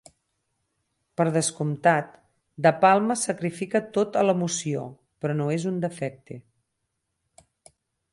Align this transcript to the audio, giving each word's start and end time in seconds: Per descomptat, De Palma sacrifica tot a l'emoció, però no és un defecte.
Per 1.19 1.25
descomptat, 1.33 2.15
De 2.67 2.71
Palma 2.85 3.17
sacrifica 3.25 3.81
tot 3.99 4.17
a 4.21 4.23
l'emoció, 4.29 4.87
però 5.25 5.37
no 5.43 5.51
és 5.57 5.69
un 5.73 5.77
defecte. 5.85 6.39